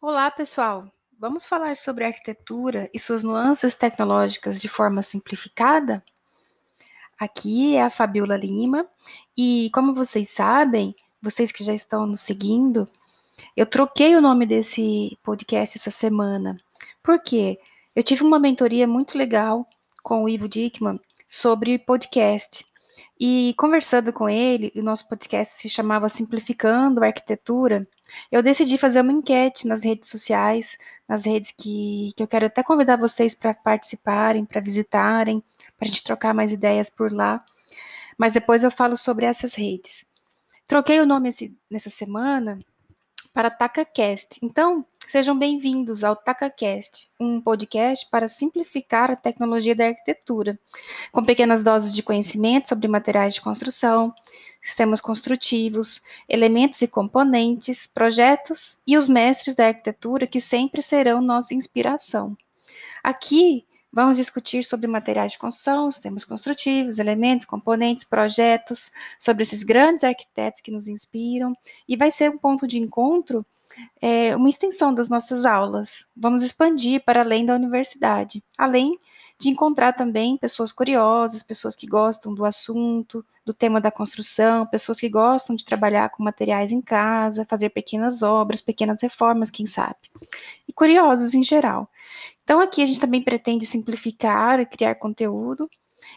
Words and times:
Olá, 0.00 0.30
pessoal! 0.30 0.92
Vamos 1.18 1.46
falar 1.46 1.76
sobre 1.76 2.04
arquitetura 2.04 2.90
e 2.92 2.98
suas 2.98 3.24
nuances 3.24 3.74
tecnológicas 3.74 4.60
de 4.60 4.68
forma 4.68 5.00
simplificada? 5.02 6.04
Aqui 7.18 7.76
é 7.76 7.82
a 7.82 7.90
Fabiola 7.90 8.36
Lima 8.36 8.86
e, 9.36 9.70
como 9.72 9.94
vocês 9.94 10.28
sabem, 10.28 10.94
vocês 11.22 11.50
que 11.50 11.64
já 11.64 11.72
estão 11.72 12.06
nos 12.06 12.20
seguindo, 12.20 12.86
eu 13.56 13.64
troquei 13.64 14.14
o 14.14 14.20
nome 14.20 14.44
desse 14.44 15.18
podcast 15.22 15.78
essa 15.78 15.90
semana. 15.90 16.60
Por 17.02 17.22
quê? 17.22 17.58
Eu 17.96 18.02
tive 18.02 18.22
uma 18.22 18.38
mentoria 18.38 18.86
muito 18.86 19.16
legal 19.16 19.66
com 20.02 20.24
o 20.24 20.28
Ivo 20.28 20.48
Dickman 20.48 21.00
sobre 21.26 21.78
podcast. 21.78 22.66
E 23.18 23.54
conversando 23.56 24.12
com 24.12 24.28
ele, 24.28 24.72
o 24.74 24.82
nosso 24.82 25.08
podcast 25.08 25.54
se 25.54 25.68
chamava 25.68 26.08
Simplificando 26.08 27.02
a 27.02 27.06
Arquitetura. 27.06 27.86
Eu 28.30 28.42
decidi 28.42 28.78
fazer 28.78 29.00
uma 29.00 29.12
enquete 29.12 29.66
nas 29.66 29.84
redes 29.84 30.10
sociais, 30.10 30.76
nas 31.08 31.24
redes 31.24 31.52
que, 31.52 32.12
que 32.16 32.22
eu 32.22 32.28
quero 32.28 32.46
até 32.46 32.62
convidar 32.62 32.96
vocês 32.96 33.34
para 33.34 33.54
participarem, 33.54 34.44
para 34.44 34.60
visitarem, 34.60 35.42
para 35.76 35.86
a 35.86 35.90
gente 35.90 36.04
trocar 36.04 36.34
mais 36.34 36.52
ideias 36.52 36.90
por 36.90 37.12
lá. 37.12 37.44
Mas 38.16 38.32
depois 38.32 38.62
eu 38.62 38.70
falo 38.70 38.96
sobre 38.96 39.26
essas 39.26 39.54
redes. 39.54 40.06
Troquei 40.66 41.00
o 41.00 41.06
nome 41.06 41.28
esse, 41.28 41.56
nessa 41.70 41.90
semana 41.90 42.58
para 43.32 43.50
TacaCast. 43.50 44.38
Então, 44.42 44.86
sejam 45.08 45.38
bem-vindos 45.38 46.02
ao 46.04 46.16
TacaCast, 46.16 47.08
um 47.18 47.40
podcast 47.40 48.06
para 48.10 48.28
simplificar 48.28 49.10
a 49.10 49.16
tecnologia 49.16 49.74
da 49.74 49.86
arquitetura, 49.86 50.58
com 51.12 51.24
pequenas 51.24 51.62
doses 51.62 51.94
de 51.94 52.02
conhecimento 52.02 52.68
sobre 52.68 52.88
materiais 52.88 53.34
de 53.34 53.40
construção, 53.40 54.14
sistemas 54.60 55.00
construtivos, 55.00 56.02
elementos 56.28 56.80
e 56.82 56.88
componentes, 56.88 57.86
projetos 57.86 58.78
e 58.86 58.96
os 58.96 59.08
mestres 59.08 59.54
da 59.54 59.68
arquitetura 59.68 60.26
que 60.26 60.40
sempre 60.40 60.82
serão 60.82 61.20
nossa 61.20 61.54
inspiração. 61.54 62.36
Aqui 63.02 63.66
Vamos 63.96 64.16
discutir 64.16 64.64
sobre 64.64 64.88
materiais 64.88 65.30
de 65.30 65.38
construção, 65.38 65.88
sistemas 65.88 66.24
construtivos, 66.24 66.98
elementos, 66.98 67.46
componentes, 67.46 68.02
projetos, 68.02 68.90
sobre 69.20 69.44
esses 69.44 69.62
grandes 69.62 70.02
arquitetos 70.02 70.60
que 70.60 70.72
nos 70.72 70.88
inspiram, 70.88 71.56
e 71.88 71.96
vai 71.96 72.10
ser 72.10 72.28
um 72.28 72.36
ponto 72.36 72.66
de 72.66 72.76
encontro, 72.76 73.46
é, 74.00 74.34
uma 74.36 74.48
extensão 74.48 74.94
das 74.94 75.08
nossas 75.08 75.44
aulas. 75.44 76.06
Vamos 76.16 76.42
expandir 76.42 77.04
para 77.04 77.20
além 77.20 77.44
da 77.44 77.54
universidade, 77.54 78.42
além 78.56 78.98
de 79.38 79.48
encontrar 79.48 79.92
também 79.92 80.36
pessoas 80.36 80.72
curiosas, 80.72 81.42
pessoas 81.42 81.74
que 81.74 81.86
gostam 81.86 82.32
do 82.32 82.44
assunto, 82.44 83.24
do 83.44 83.52
tema 83.52 83.80
da 83.80 83.90
construção, 83.90 84.66
pessoas 84.66 84.98
que 84.98 85.08
gostam 85.08 85.54
de 85.54 85.64
trabalhar 85.64 86.08
com 86.10 86.22
materiais 86.22 86.70
em 86.70 86.80
casa, 86.80 87.44
fazer 87.44 87.70
pequenas 87.70 88.22
obras, 88.22 88.60
pequenas 88.60 89.02
reformas, 89.02 89.50
quem 89.50 89.66
sabe, 89.66 90.10
e 90.66 90.72
curiosos 90.72 91.34
em 91.34 91.42
geral. 91.42 91.88
Então, 92.42 92.60
aqui 92.60 92.82
a 92.82 92.86
gente 92.86 93.00
também 93.00 93.22
pretende 93.22 93.66
simplificar 93.66 94.60
e 94.60 94.66
criar 94.66 94.94
conteúdo 94.94 95.68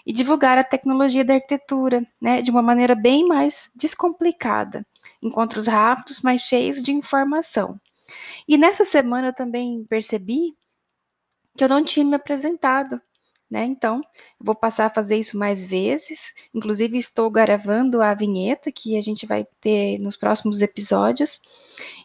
e 0.05 0.13
divulgar 0.13 0.57
a 0.57 0.63
tecnologia 0.63 1.23
da 1.23 1.35
arquitetura, 1.35 2.05
né, 2.21 2.41
de 2.41 2.51
uma 2.51 2.61
maneira 2.61 2.95
bem 2.95 3.25
mais 3.27 3.69
descomplicada. 3.75 4.85
Encontros 5.21 5.67
rápidos, 5.67 6.21
mas 6.21 6.41
cheios 6.41 6.81
de 6.81 6.91
informação. 6.91 7.79
E 8.47 8.57
nessa 8.57 8.85
semana 8.85 9.27
eu 9.27 9.33
também 9.33 9.83
percebi 9.85 10.55
que 11.55 11.63
eu 11.63 11.69
não 11.69 11.83
tinha 11.83 12.05
me 12.05 12.15
apresentado, 12.15 13.01
né? 13.49 13.63
Então, 13.63 14.01
vou 14.39 14.53
passar 14.53 14.85
a 14.85 14.93
fazer 14.93 15.17
isso 15.17 15.37
mais 15.37 15.63
vezes. 15.63 16.33
Inclusive, 16.53 16.97
estou 16.97 17.29
gravando 17.29 18.01
a 18.01 18.13
vinheta 18.13 18.71
que 18.71 18.97
a 18.97 19.01
gente 19.01 19.25
vai 19.25 19.45
ter 19.59 19.97
nos 19.99 20.15
próximos 20.15 20.61
episódios. 20.61 21.41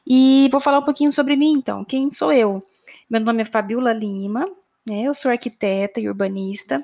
E 0.07 0.49
vou 0.51 0.61
falar 0.61 0.79
um 0.79 0.85
pouquinho 0.85 1.13
sobre 1.13 1.37
mim, 1.37 1.53
então. 1.53 1.85
Quem 1.85 2.13
sou 2.13 2.33
eu? 2.33 2.67
Meu 3.11 3.21
nome 3.21 3.43
é 3.43 3.45
Fabiola 3.45 3.93
Lima, 3.93 4.47
né? 4.89 5.03
Eu 5.03 5.15
sou 5.15 5.31
arquiteta 5.31 6.01
e 6.01 6.09
urbanista, 6.09 6.83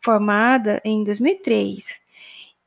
formada 0.00 0.80
em 0.84 1.04
2003. 1.04 2.00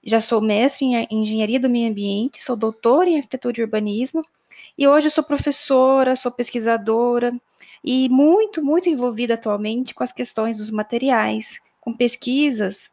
Já 0.06 0.20
sou 0.20 0.42
mestre 0.42 0.86
em 0.86 1.08
engenharia 1.10 1.60
do 1.60 1.70
meio 1.70 1.90
ambiente, 1.90 2.44
sou 2.44 2.56
doutora 2.56 3.10
em 3.10 3.18
arquitetura 3.18 3.60
e 3.60 3.64
urbanismo, 3.64 4.22
e 4.78 4.88
hoje 4.88 5.10
sou 5.10 5.24
professora, 5.24 6.16
sou 6.16 6.32
pesquisadora 6.32 7.34
e 7.84 8.10
muito, 8.10 8.64
muito 8.64 8.90
envolvida 8.90 9.36
atualmente 9.36 9.94
com 9.94 10.04
as 10.04 10.12
questões 10.12 10.58
dos 10.58 10.72
materiais, 10.72 11.60
com 11.80 11.96
pesquisas 11.96 12.92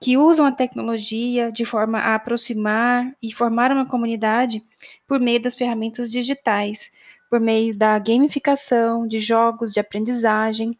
que 0.00 0.16
usam 0.16 0.44
a 0.44 0.52
tecnologia 0.52 1.52
de 1.52 1.64
forma 1.64 1.98
a 1.98 2.14
aproximar 2.16 3.14
e 3.22 3.32
formar 3.32 3.70
uma 3.70 3.86
comunidade 3.86 4.62
por 5.06 5.20
meio 5.20 5.40
das 5.40 5.54
ferramentas 5.54 6.10
digitais, 6.10 6.90
por 7.30 7.40
meio 7.40 7.76
da 7.76 7.98
gamificação, 7.98 9.06
de 9.06 9.18
jogos 9.20 9.72
de 9.72 9.80
aprendizagem, 9.80 10.76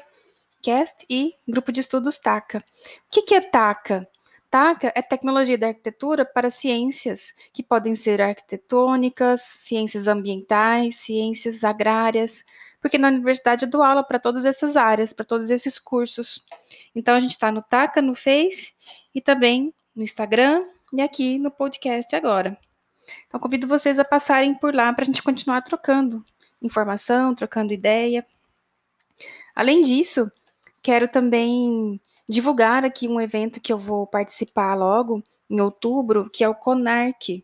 Cast 0.65 1.05
e 1.07 1.35
Grupo 1.47 1.71
de 1.71 1.79
Estudos 1.79 2.17
TACA. 2.17 2.57
O 2.57 2.61
que, 3.11 3.21
que 3.21 3.35
é 3.35 3.41
TACA? 3.41 4.07
TACA 4.49 4.91
é 4.95 5.01
tecnologia 5.03 5.59
da 5.59 5.67
arquitetura 5.67 6.25
para 6.25 6.49
ciências, 6.49 7.35
que 7.53 7.61
podem 7.61 7.93
ser 7.93 8.19
arquitetônicas, 8.19 9.41
ciências 9.41 10.07
ambientais, 10.07 10.95
ciências 10.95 11.63
agrárias, 11.63 12.43
porque 12.85 12.99
na 12.99 13.07
universidade 13.07 13.65
eu 13.65 13.69
dou 13.71 13.81
aula 13.81 14.03
para 14.03 14.19
todas 14.19 14.45
essas 14.45 14.77
áreas, 14.77 15.11
para 15.11 15.25
todos 15.25 15.49
esses 15.49 15.79
cursos. 15.79 16.45
Então 16.93 17.15
a 17.15 17.19
gente 17.19 17.31
está 17.31 17.51
no 17.51 17.63
TACA, 17.63 17.99
no 17.99 18.13
Face 18.13 18.75
e 19.11 19.19
também 19.19 19.73
no 19.95 20.03
Instagram 20.03 20.63
e 20.93 21.01
aqui 21.01 21.39
no 21.39 21.49
podcast 21.49 22.15
agora. 22.15 22.55
Então 23.25 23.39
convido 23.39 23.67
vocês 23.67 23.97
a 23.97 24.05
passarem 24.05 24.53
por 24.53 24.71
lá 24.71 24.93
para 24.93 25.01
a 25.01 25.05
gente 25.07 25.23
continuar 25.23 25.63
trocando 25.63 26.23
informação, 26.61 27.33
trocando 27.33 27.73
ideia. 27.73 28.23
Além 29.55 29.81
disso, 29.81 30.31
quero 30.83 31.07
também 31.07 31.99
divulgar 32.29 32.85
aqui 32.85 33.07
um 33.07 33.19
evento 33.19 33.59
que 33.59 33.73
eu 33.73 33.79
vou 33.79 34.05
participar 34.05 34.75
logo 34.75 35.23
em 35.49 35.59
outubro, 35.59 36.29
que 36.29 36.43
é 36.43 36.47
o 36.47 36.53
CONARC, 36.53 37.43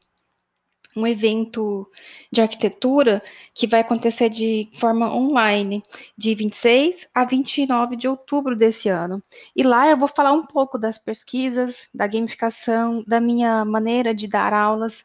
um 0.96 1.08
evento 1.08 1.90
de 2.32 2.42
arquitetura 2.42 3.22
que 3.54 3.68
vai 3.68 3.82
acontecer 3.82 4.30
de 4.30 4.70
forma 4.80 5.14
online, 5.14 5.84
de 6.18 6.36
26 6.36 7.08
a 7.14 7.26
29 7.26 7.96
de 7.96 8.08
outubro 8.08 8.56
desse 8.56 8.90
ano. 8.90 9.22
E 9.56 9.64
lá 9.64 9.90
eu 9.90 9.98
vou 9.98 10.08
falar 10.08 10.34
um 10.34 10.46
pouco 10.46 10.78
das 10.78 10.98
pesquisas, 10.98 11.90
da 11.94 12.08
gamificação, 12.08 13.04
da 13.08 13.20
minha 13.20 13.64
maneira 13.66 14.14
de 14.14 14.28
dar 14.28 14.54
aulas, 14.54 15.04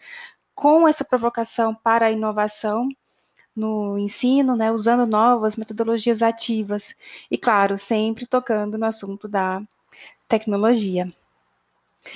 com 0.54 0.88
essa 0.88 1.04
provocação 1.04 1.74
para 1.74 2.06
a 2.06 2.12
inovação 2.12 2.88
no 3.54 3.98
ensino, 3.98 4.54
né, 4.54 4.70
usando 4.70 5.06
novas 5.06 5.56
metodologias 5.56 6.22
ativas 6.22 6.94
e, 7.30 7.38
claro, 7.38 7.78
sempre 7.78 8.26
tocando 8.26 8.76
no 8.76 8.84
assunto 8.84 9.26
da 9.26 9.62
tecnologia. 10.28 11.08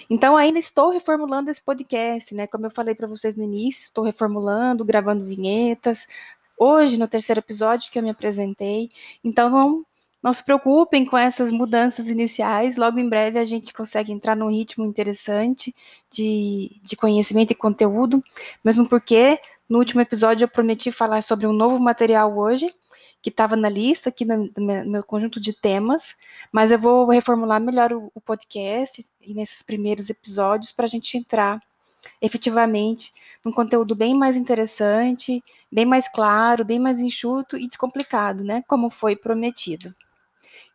Então, 0.08 0.36
ainda 0.36 0.58
estou 0.58 0.90
reformulando 0.90 1.50
esse 1.50 1.62
podcast, 1.62 2.34
né? 2.34 2.46
Como 2.46 2.66
eu 2.66 2.70
falei 2.70 2.94
para 2.94 3.06
vocês 3.06 3.36
no 3.36 3.44
início, 3.44 3.84
estou 3.84 4.04
reformulando, 4.04 4.84
gravando 4.84 5.24
vinhetas. 5.24 6.06
Hoje, 6.58 6.98
no 6.98 7.08
terceiro 7.08 7.40
episódio 7.40 7.90
que 7.90 7.98
eu 7.98 8.02
me 8.02 8.10
apresentei. 8.10 8.90
Então, 9.24 9.50
não, 9.50 9.84
não 10.22 10.32
se 10.32 10.44
preocupem 10.44 11.04
com 11.04 11.16
essas 11.16 11.50
mudanças 11.50 12.08
iniciais. 12.08 12.76
Logo 12.76 12.98
em 12.98 13.08
breve 13.08 13.38
a 13.38 13.44
gente 13.44 13.72
consegue 13.72 14.12
entrar 14.12 14.36
num 14.36 14.50
ritmo 14.50 14.84
interessante 14.84 15.74
de, 16.10 16.80
de 16.82 16.96
conhecimento 16.96 17.52
e 17.52 17.56
conteúdo, 17.56 18.22
mesmo 18.64 18.88
porque 18.88 19.40
no 19.68 19.78
último 19.78 20.00
episódio 20.00 20.44
eu 20.44 20.48
prometi 20.48 20.92
falar 20.92 21.22
sobre 21.22 21.46
um 21.46 21.52
novo 21.52 21.78
material 21.78 22.36
hoje, 22.36 22.74
que 23.22 23.30
estava 23.30 23.56
na 23.56 23.68
lista 23.68 24.08
aqui 24.08 24.24
no, 24.24 24.50
meu 24.56 25.02
conjunto 25.04 25.40
de 25.40 25.52
temas, 25.52 26.16
mas 26.50 26.70
eu 26.70 26.78
vou 26.78 27.06
reformular 27.08 27.60
melhor 27.60 27.92
o, 27.92 28.10
o 28.14 28.20
podcast 28.20 29.04
e 29.20 29.34
nesses 29.34 29.62
primeiros 29.62 30.08
episódios 30.08 30.72
para 30.72 30.86
a 30.86 30.88
gente 30.88 31.16
entrar 31.16 31.60
efetivamente 32.20 33.12
num 33.44 33.52
conteúdo 33.52 33.94
bem 33.94 34.14
mais 34.14 34.36
interessante, 34.36 35.42
bem 35.70 35.84
mais 35.84 36.08
claro, 36.08 36.64
bem 36.64 36.78
mais 36.78 37.00
enxuto 37.00 37.56
e 37.56 37.68
descomplicado, 37.68 38.42
né? 38.42 38.64
Como 38.66 38.88
foi 38.88 39.14
prometido. 39.14 39.94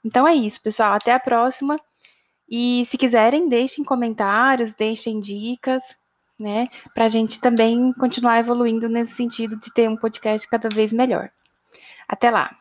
Então 0.04 0.28
é 0.28 0.36
isso, 0.36 0.62
pessoal. 0.62 0.94
Até 0.94 1.14
a 1.14 1.20
próxima. 1.20 1.80
E 2.48 2.86
se 2.86 2.96
quiserem, 2.96 3.50
deixem 3.50 3.84
comentários, 3.84 4.76
deixem 4.76 5.20
dicas 5.20 5.96
né? 6.40 6.68
Para 6.94 7.06
a 7.06 7.10
gente 7.10 7.40
também 7.40 7.94
continuar 7.94 8.40
evoluindo 8.40 8.90
nesse 8.90 9.14
sentido 9.14 9.58
de 9.58 9.74
ter 9.74 9.90
um 9.90 9.96
podcast 9.96 10.48
cada 10.48 10.70
vez 10.70 10.92
melhor. 10.92 11.30
Até 12.08 12.30
lá! 12.32 12.56